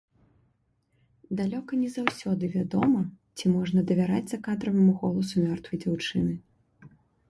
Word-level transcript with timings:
Далёка 1.41 1.79
не 1.83 1.89
заўсёды 1.97 2.51
вядома, 2.57 3.05
ці 3.37 3.55
можна 3.59 3.79
давяраць 3.95 4.27
закадраваму 4.35 4.91
голасу 5.05 5.35
мёртвай 5.49 5.77
дзяўчыны. 5.87 6.33